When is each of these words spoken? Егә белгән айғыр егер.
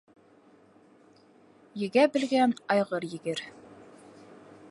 Егә 1.81 2.07
белгән 2.15 2.57
айғыр 2.77 3.09
егер. 3.13 3.45